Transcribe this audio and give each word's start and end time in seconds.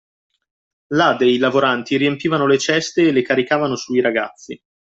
Là 0.93 1.13
dei 1.15 1.37
lavoranti 1.37 1.95
riempivano 1.95 2.47
le 2.47 2.57
ceste 2.57 3.03
e 3.03 3.11
le 3.11 3.21
caricavano 3.21 3.75
sui 3.75 4.01
ragazzi 4.01 4.59